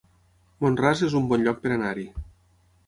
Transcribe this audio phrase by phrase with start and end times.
[0.65, 2.09] Mont-ras es un bon lloc per anar-hi